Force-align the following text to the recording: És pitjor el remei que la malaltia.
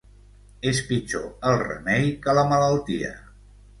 És 0.69 0.79
pitjor 0.87 1.27
el 1.51 1.59
remei 1.65 2.09
que 2.25 2.35
la 2.39 2.47
malaltia. 2.53 3.13